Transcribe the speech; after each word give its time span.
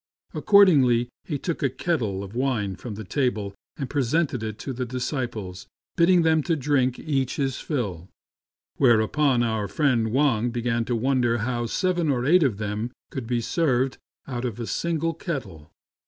Accordingly 0.33 1.09
he 1.25 1.37
took 1.37 1.61
a 1.61 1.69
kettle 1.69 2.23
of 2.23 2.33
wine 2.33 2.75
from 2.75 2.95
the 2.95 3.03
table 3.03 3.53
and 3.77 3.87
presented 3.87 4.41
it 4.41 4.57
to 4.57 4.73
the 4.73 4.83
disciples, 4.83 5.67
bidding 5.95 6.23
them 6.23 6.41
drink 6.41 6.97
each 6.97 7.35
his 7.35 7.57
fill; 7.59 8.09
whereupon 8.77 9.43
our 9.43 9.67
friend 9.67 10.11
Wang 10.11 10.49
began 10.49 10.85
to 10.85 10.95
wonder 10.95 11.37
how 11.37 11.67
seven 11.67 12.09
or 12.09 12.25
eight 12.25 12.41
of 12.41 12.57
them 12.57 12.89
could 13.11 13.25
all 13.25 13.29
be 13.29 13.41
served 13.41 13.99
out 14.27 14.43
of 14.43 14.59
a 14.59 14.65
single 14.65 15.13
kettle. 15.13 15.69